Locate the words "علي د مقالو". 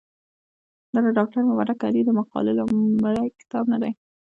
1.87-2.57